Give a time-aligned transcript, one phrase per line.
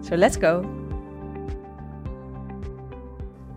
[0.00, 0.62] So let's go!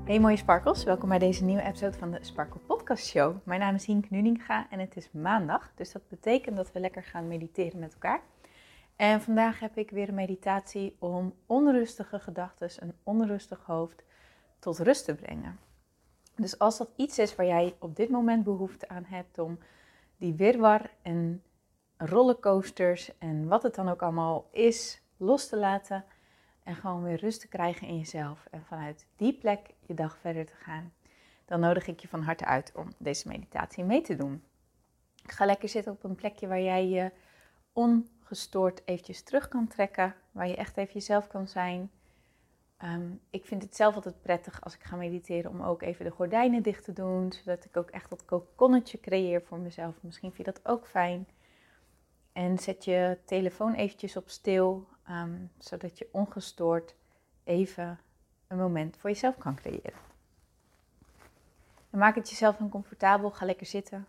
[0.06, 3.36] Hey mooie sparkles, welkom bij deze nieuwe episode van de Sparkle Podcast Show.
[3.44, 7.04] Mijn naam is Hink Nuninga en het is maandag, dus dat betekent dat we lekker
[7.04, 8.22] gaan mediteren met elkaar.
[8.96, 14.04] En vandaag heb ik weer een meditatie om onrustige gedachten, een onrustig hoofd
[14.60, 15.60] tot rust te brengen.
[16.36, 19.60] Dus als dat iets is waar jij op dit moment behoefte aan hebt om
[20.18, 21.44] die wirwar en
[21.98, 26.06] rollercoasters en wat het dan ook allemaal is los te laten
[26.64, 30.46] en gewoon weer rust te krijgen in jezelf en vanuit die plek je dag verder
[30.46, 30.94] te gaan,
[31.46, 34.44] dan nodig ik je van harte uit om deze meditatie mee te doen.
[35.24, 37.12] Ga lekker zitten op een plekje waar jij je
[37.74, 41.92] ongestoord eventjes terug kan trekken, waar je echt even jezelf kan zijn.
[42.78, 46.12] Ehm, ik vind het zelf altijd prettig als ik ga mediteren om ook even de
[46.12, 49.96] gordijnen dicht te doen, zodat ik ook echt dat kokonnetje creëer voor mezelf.
[50.02, 51.28] Misschien vind je dat ook fijn.
[52.32, 56.96] En zet je telefoon eventjes op stil, ehm, zodat je ongestoord
[57.44, 58.00] even
[58.48, 60.00] een moment voor jezelf kan creëren.
[61.90, 64.08] En maak het jezelf dan comfortabel, ga lekker zitten.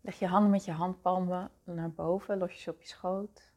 [0.00, 3.50] Leg je handen met je handpalmen naar boven, los je ze op je schoot.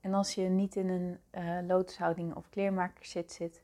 [0.00, 1.20] En als je niet in een
[1.68, 3.62] uh, of kleermakerszit zit,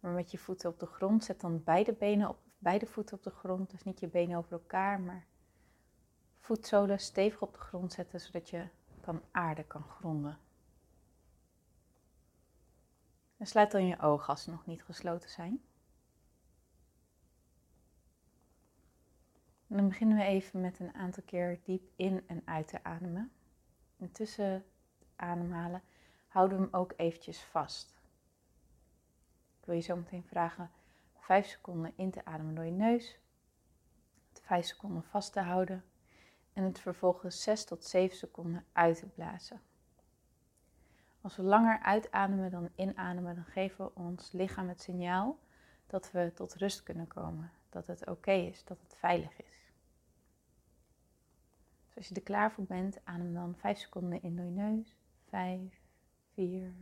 [0.00, 3.22] maar met je voeten op de grond, zet dan beide benen op beide voeten op
[3.22, 3.70] de grond.
[3.70, 5.26] Dus niet je benen over elkaar, maar
[6.42, 8.68] voetzolen stevig op de grond zetten, zodat je
[9.00, 10.38] kan aarde kan gronden.
[13.36, 15.62] En sluit dan je ogen als ze nog niet gesloten zijn.
[19.68, 23.32] En dan beginnen we even met een aantal keer diep in en uit te ademen.
[23.98, 24.64] En tussen het
[25.16, 25.82] ademhalen
[26.28, 27.94] houden we hem ook eventjes vast.
[29.60, 30.70] Ik wil je zo meteen vragen
[31.18, 33.18] 5 seconden in te ademen door je neus,
[34.32, 35.84] 5 seconden vast te houden
[36.52, 39.60] en het vervolgens 6 tot 7 seconden uit te blazen.
[41.20, 45.38] Als we langer uitademen dan inademen, dan geven we ons lichaam het signaal
[45.86, 49.72] dat we tot rust kunnen komen, dat het oké is, dat het veilig is.
[51.86, 54.96] Dus als je er klaar voor bent, adem dan 5 seconden in door je neus.
[55.28, 55.80] 5,
[56.32, 56.74] 4,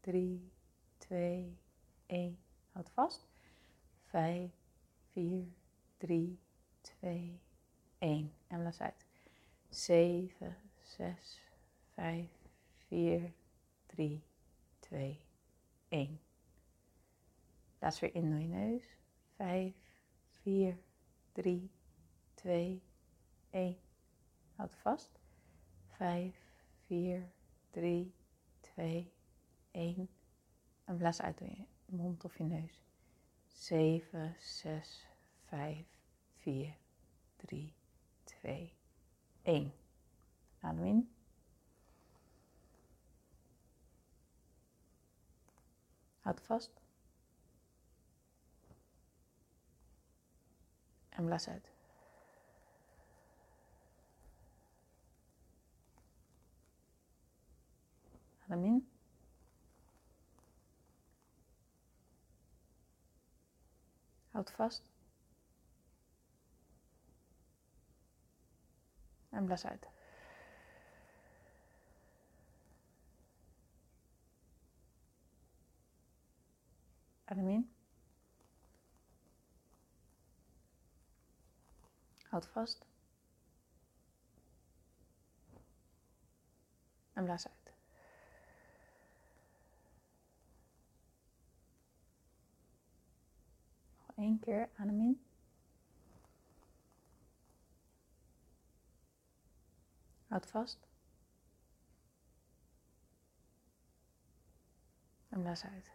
[0.00, 0.52] 3,
[0.98, 1.58] 2,
[2.06, 2.38] 1.
[2.72, 3.28] Houd vast.
[4.04, 4.50] 5,
[5.12, 5.44] 4,
[5.98, 6.40] 3,
[6.80, 7.40] 2,
[7.98, 8.32] 1.
[8.46, 9.09] En blaas uit.
[9.70, 11.40] 7, 6,
[11.94, 12.28] 5,
[12.88, 13.32] 4,
[13.86, 14.22] 3,
[14.80, 15.20] 2,
[15.88, 16.20] 1.
[17.78, 18.84] Blaas weer in door je neus.
[19.36, 19.74] 5,
[20.42, 20.78] 4,
[21.32, 21.70] 3,
[22.34, 22.82] 2,
[23.50, 23.76] 1.
[24.56, 25.18] Houd vast.
[25.86, 26.34] 5,
[26.86, 27.32] 4,
[27.70, 28.14] 3,
[28.60, 29.12] 2,
[29.70, 30.08] 1.
[30.84, 32.82] En blaas uit door je mond of je neus.
[33.46, 35.06] 7, 6,
[35.44, 35.86] 5,
[36.36, 36.76] 4,
[37.36, 37.74] 3,
[38.24, 38.79] 2, 1.
[40.60, 41.14] Adem in.
[46.20, 46.70] Houd vast.
[51.08, 51.72] En blaas uit.
[58.48, 58.88] Adem.
[64.30, 64.82] Houd vast.
[69.40, 69.86] En blaas uit.
[77.24, 77.74] Adem in.
[82.28, 82.86] Houd vast.
[87.12, 87.72] En blaas uit.
[94.16, 95.29] één keer adem in.
[100.30, 100.78] Houd vast.
[105.28, 105.90] En blaas uit.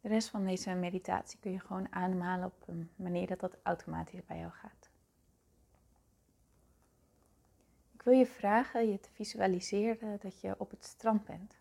[0.00, 4.24] De rest van deze meditatie kun je gewoon ademhalen op een manier dat dat automatisch
[4.26, 4.90] bij jou gaat.
[7.92, 11.59] Ik wil je vragen je te visualiseren dat je op het strand bent.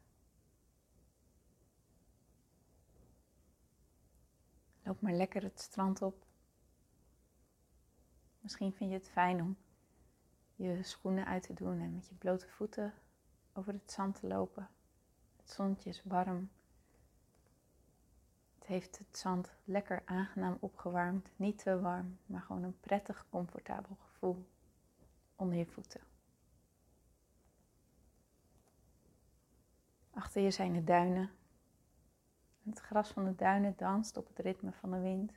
[4.89, 6.25] Loop maar lekker het strand op.
[8.39, 9.57] Misschien vind je het fijn om
[10.55, 12.93] je schoenen uit te doen en met je blote voeten
[13.53, 14.69] over het zand te lopen.
[15.37, 16.49] Het zonnetje is warm.
[18.59, 21.29] Het heeft het zand lekker aangenaam opgewarmd.
[21.35, 24.47] Niet te warm, maar gewoon een prettig, comfortabel gevoel
[25.35, 26.01] onder je voeten.
[30.11, 31.31] Achter je zijn de duinen.
[32.69, 35.33] Het gras van de duinen danst op het ritme van de wind.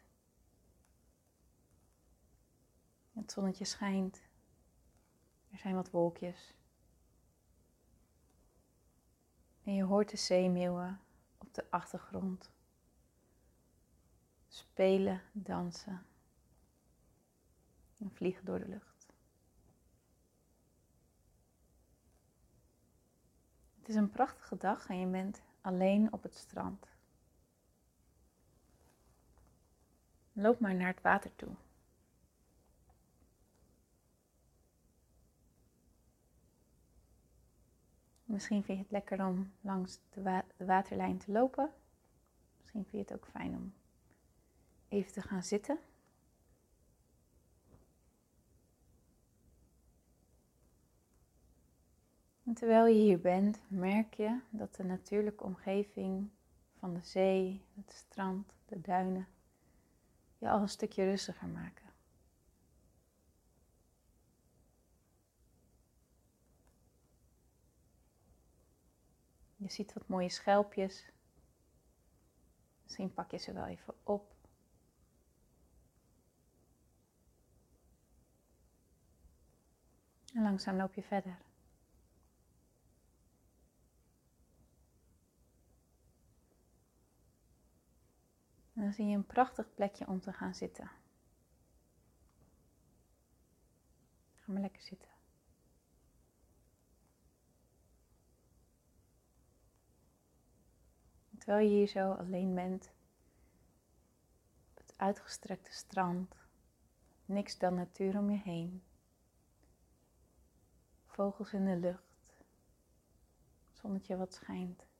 [3.13, 4.23] Het zonnetje schijnt.
[5.51, 6.55] Er zijn wat wolkjes.
[9.63, 11.01] En je hoort de zeemeeuwen
[11.39, 12.51] op de achtergrond
[14.49, 16.07] spelen, dansen
[17.99, 19.13] en vliegen door de lucht.
[23.79, 26.92] Het is een prachtige dag en je bent alleen op het strand.
[30.33, 31.55] Loop maar naar het water toe.
[38.25, 41.71] Misschien vind je het lekker om langs de, waterlijn te lopen.
[42.61, 43.73] Misschien vind je het ook fijn om
[44.89, 45.79] even te gaan zitten.
[52.45, 56.31] En terwijl je hier bent, merk je dat de natuurlijke omgeving
[56.79, 59.27] van de zee, het strand, de duinen,
[60.43, 61.91] je al een stukje rustiger maken.
[69.57, 71.11] Je ziet wat mooie schelpjes.
[72.83, 74.35] Misschien pak je ze wel even op.
[80.35, 81.39] En langzaam loop je verder.
[88.83, 90.91] Dan zie je een prachtig plekje om te gaan zitten.
[94.35, 95.11] Ga maar lekker zitten.
[101.39, 102.93] Terwijl je hier zo alleen bent,
[104.71, 106.37] op het uitgestrekte strand,
[107.25, 108.83] niks dan natuur om je heen,
[111.07, 112.45] vogels in de lucht,
[113.73, 114.92] zonnetje wat schijnt.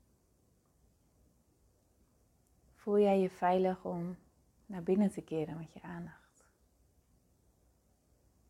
[2.83, 4.17] Voel jij je veilig om
[4.67, 6.47] naar binnen te keren met je aandacht?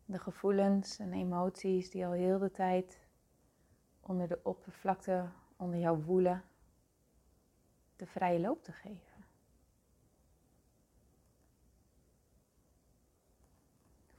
[0.05, 3.07] De gevoelens en emoties die al heel de tijd
[4.01, 6.43] onder de oppervlakte onder jou woelen,
[7.95, 9.25] de vrije loop te geven.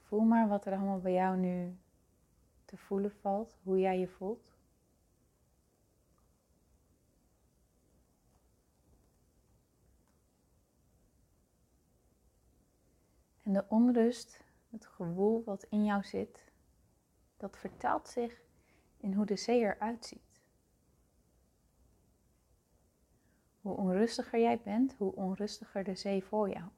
[0.03, 1.79] Voel maar wat er allemaal bij jou nu
[2.65, 4.54] te voelen valt, hoe jij je voelt.
[13.45, 16.53] En de onrust, het gevoel wat in jou zit,
[17.37, 18.43] dat vertaalt zich
[18.97, 20.43] in hoe de zee eruit ziet.
[23.61, 26.69] Hoe onrustiger jij bent, hoe onrustiger de zee voor jou.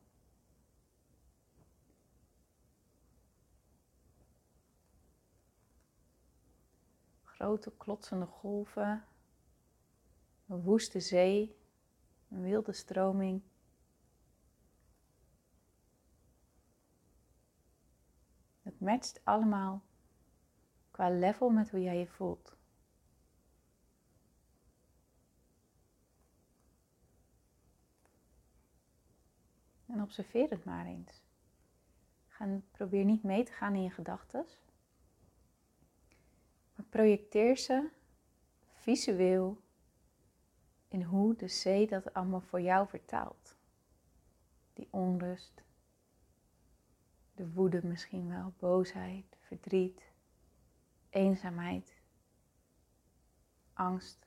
[7.23, 9.05] Grote klotsende golven,
[10.47, 11.57] een woeste zee,
[12.29, 13.43] een wilde stroming.
[18.77, 19.83] Het matcht allemaal
[20.91, 22.57] qua level met hoe jij je voelt.
[29.87, 31.23] En observeer het maar eens.
[32.29, 34.47] Ga, probeer niet mee te gaan in je gedachten.
[36.75, 37.89] Maar projecteer ze
[38.73, 39.61] visueel
[40.89, 43.57] in hoe de zee dat allemaal voor jou vertaalt.
[44.73, 45.63] Die onrust,
[47.37, 50.03] de woede misschien wel, boosheid, verdriet,
[51.11, 51.95] eenzaamheid,
[53.73, 54.27] angst.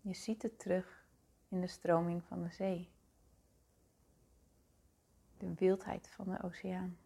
[0.00, 1.04] Je ziet het terug
[1.48, 2.90] in de stroming van de zee.
[5.38, 6.98] De wildheid van de oceaan.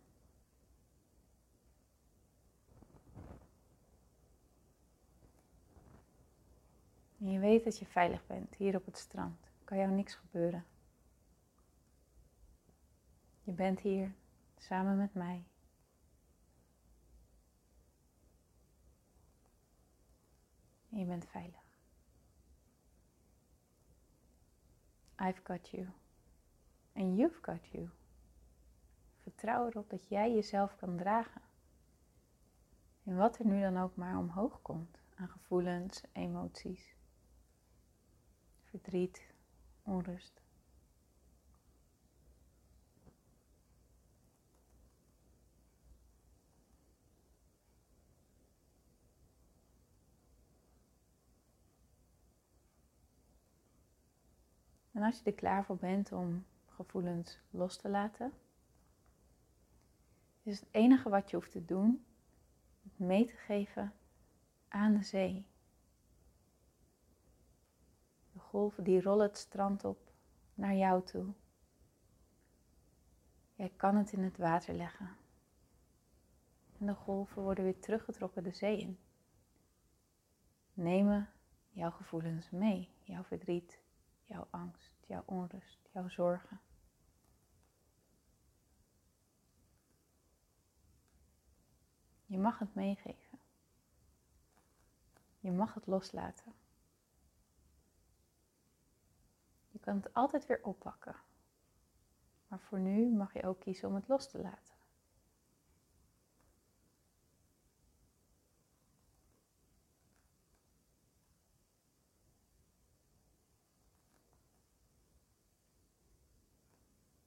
[7.19, 9.51] En je weet dat je veilig bent hier op het strand.
[9.65, 10.65] Kan jou niks gebeuren.
[13.47, 14.15] Je bent hier
[14.57, 15.45] samen met mij.
[20.91, 21.79] En je bent veilig.
[25.21, 25.89] I've got you.
[26.93, 27.91] En you've got you.
[29.17, 31.43] Vertrouw erop dat jij jezelf kan dragen.
[33.05, 36.95] En wat er nu dan ook maar omhoog komt aan gevoelens, emoties.
[38.63, 39.35] verdriet,
[39.83, 40.46] onrust.
[54.97, 58.33] En als je er klaar voor bent om gevoelens los te laten,
[60.43, 62.05] is het enige wat je hoeft te doen
[62.97, 63.93] mee te geven
[64.69, 65.47] aan de zee.
[68.33, 70.13] De golven die rollen het strand op
[70.55, 71.33] naar jou toe.
[73.55, 75.17] Jij kan het in het water leggen.
[76.79, 78.99] En de golven worden weer teruggetrokken de zee in.
[80.75, 81.29] Nemen
[81.71, 83.85] jouw gevoelens mee, jouw verdriet,
[84.27, 86.61] jouw angst, jouw onrust, jouw zorgen.
[92.27, 93.39] Je mag het meegeven.
[95.41, 96.55] Je mag het loslaten.
[99.71, 101.17] Je kan het altijd weer oppakken.
[102.49, 104.75] Maar voor nu mag je ook kiezen om het los te laten.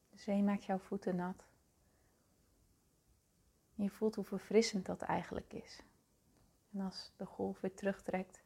[0.08, 1.46] De zee maakt jouw voeten nat.
[3.74, 5.82] Je voelt hoe verfrissend dat eigenlijk is.
[6.72, 8.42] En als de golf weer terugtrekt,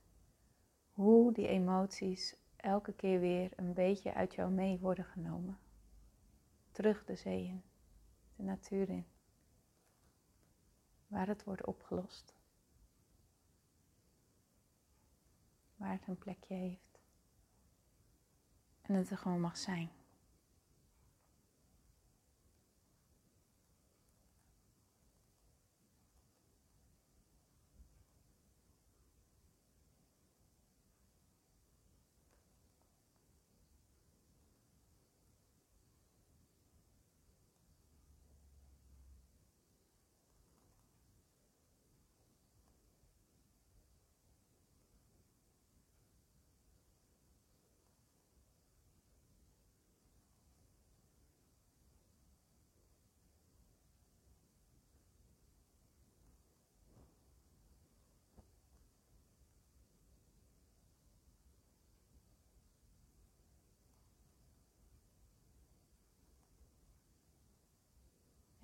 [0.92, 5.58] hoe die emoties elke keer weer een beetje uit jou mee worden genomen.
[6.72, 7.62] Terug de zee in,
[8.36, 9.06] de natuur in,
[11.06, 12.34] waar het wordt opgelost.
[15.76, 17.00] Waar het een plekje heeft.
[18.82, 19.90] En het er gewoon mag zijn.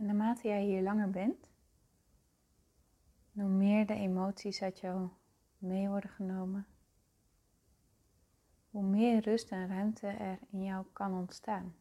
[0.01, 1.49] En naarmate jij hier langer bent,
[3.33, 5.09] hoe meer de emoties uit jou
[5.59, 6.67] mee worden genomen,
[8.71, 11.75] hoe meer rust en ruimte er in jou kan ontstaan.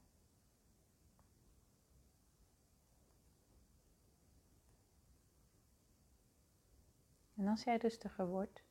[7.36, 8.64] En als jij rustiger wordt,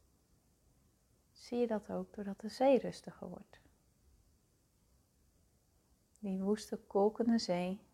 [1.33, 3.61] zie je dat ook doordat de zee rustiger wordt.
[6.19, 7.88] Die woeste, kolkende zee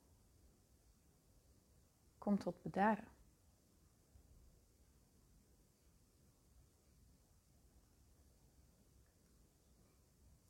[2.25, 3.09] komt tot bedaren.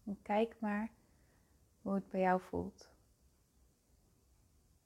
[0.04, 0.90] En kijk maar
[1.82, 2.90] hoe het bij jou voelt.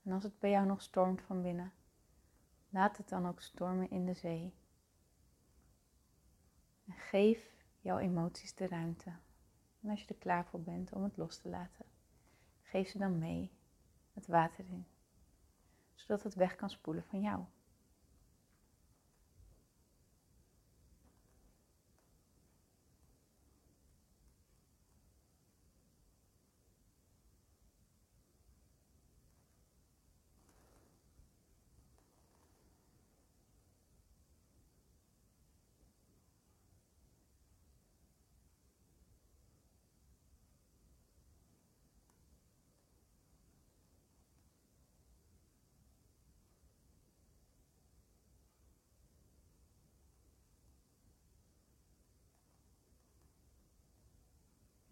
[0.03, 1.73] En als het bij jou nog stormt van binnen,
[2.69, 4.55] laat het dan ook stormen in de zee.
[6.87, 9.17] En geef jouw emoties de ruimte.
[9.81, 11.87] En als je er klaar voor bent om het los te laten,
[12.63, 13.53] geef ze dan mee
[14.13, 14.87] het water in
[15.99, 17.45] zodat het weg kan spoelen van jou.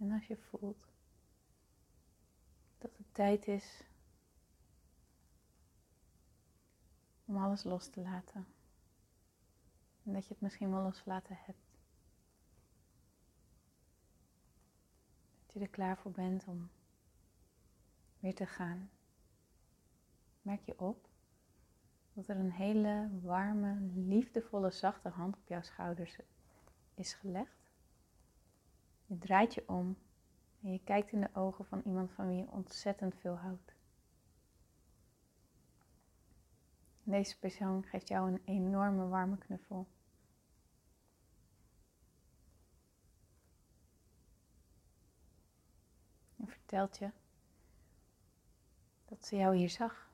[0.06, 0.86] En als je voelt
[2.78, 3.82] dat het tijd is
[7.24, 8.46] om alles los te laten.
[10.04, 11.78] En dat je het misschien wel losgelaten hebt.
[15.46, 16.70] Dat je er klaar voor bent om
[18.20, 18.90] weer te gaan.
[20.42, 21.08] Merk je op
[22.12, 26.18] dat er een hele warme, liefdevolle, zachte hand op jouw schouders
[26.94, 27.65] is gelegd.
[29.06, 29.96] Je draait je om
[30.62, 33.74] en je kijkt in de ogen van iemand van wie je ontzettend veel houdt.
[37.02, 39.86] Deze persoon geeft jou een enorme warme knuffel.
[46.66, 47.10] vertelt je
[49.04, 50.10] dat ze jou hier zag.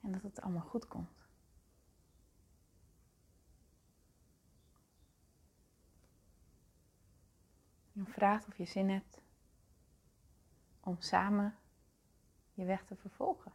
[0.00, 1.19] En dat het allemaal goed komt.
[8.00, 9.22] En vraagt of je zin hebt
[10.80, 11.56] om samen
[12.54, 13.52] je weg te vervolgen.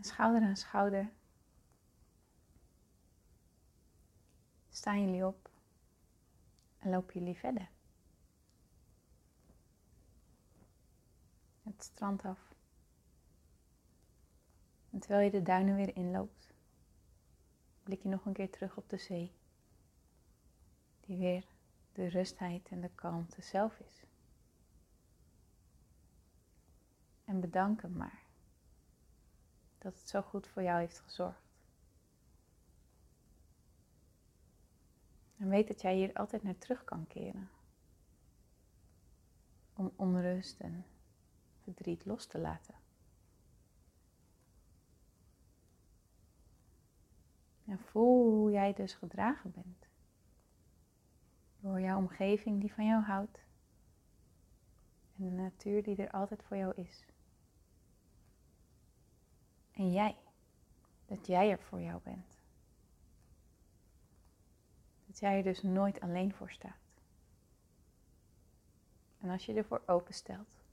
[0.00, 1.12] schouder aan schouder
[4.70, 5.50] staan jullie op
[6.78, 7.73] en lopen jullie verder.
[11.64, 12.54] Het strand af.
[14.90, 16.52] En terwijl je de duinen weer inloopt,
[17.82, 19.32] blik je nog een keer terug op de zee,
[21.00, 21.46] die weer
[21.92, 24.04] de rustheid en de kalmte zelf is.
[27.24, 28.22] En bedank hem maar
[29.78, 31.42] dat het zo goed voor jou heeft gezorgd.
[35.36, 37.50] En weet dat jij hier altijd naar terug kan keren.
[39.72, 40.84] Om onrust en
[41.64, 42.74] verdriet los te laten.
[47.66, 49.86] En voel hoe jij dus gedragen bent.
[51.60, 53.38] Door jouw omgeving die van jou houdt.
[55.16, 57.04] En de natuur die er altijd voor jou is.
[59.72, 60.16] En jij.
[61.06, 62.38] Dat jij er voor jou bent.
[65.06, 66.84] Dat jij er dus nooit alleen voor staat.
[69.20, 70.63] En als je ervoor openstelt,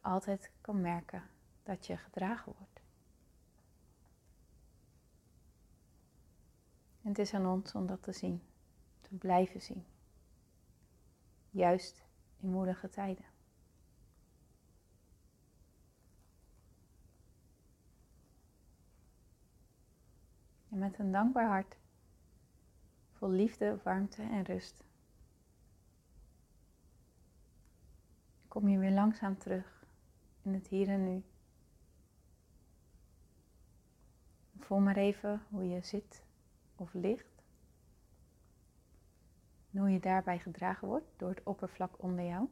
[0.00, 1.22] altijd kan merken
[1.62, 2.80] dat je gedragen wordt.
[7.02, 8.42] En het is aan ons om dat te zien,
[9.00, 9.84] te blijven zien.
[11.50, 12.04] Juist
[12.40, 13.24] in moedige tijden.
[20.68, 21.76] En met een dankbaar hart,
[23.12, 24.84] vol liefde, warmte en rust,
[28.48, 29.81] kom je weer langzaam terug
[30.42, 31.22] in het hier en nu.
[34.58, 36.24] Voel maar even hoe je zit
[36.76, 37.42] of ligt.
[39.70, 42.48] En hoe je daarbij gedragen wordt door het oppervlak onder jou.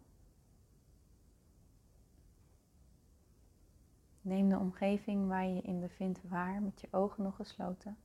[4.23, 7.97] Neem de omgeving waar je je in bevindt waar met je ogen nog gesloten.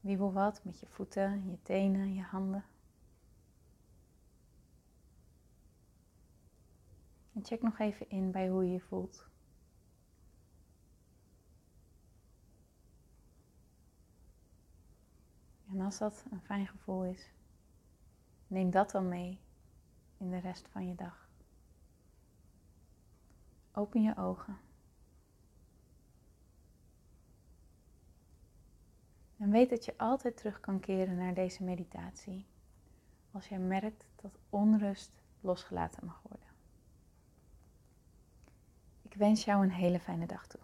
[0.00, 2.64] Wiebel wat met je voeten, je tenen, je handen.
[7.44, 9.28] Check nog even in bij hoe je je voelt.
[15.70, 17.32] En als dat een fijn gevoel is,
[18.46, 19.40] neem dat dan mee
[20.18, 21.28] in de rest van je dag.
[23.72, 24.58] Open je ogen.
[29.36, 32.46] En weet dat je altijd terug kan keren naar deze meditatie
[33.30, 36.43] als je merkt dat onrust losgelaten mag worden.
[39.14, 40.63] Ik wens jou een hele fijne dag toe.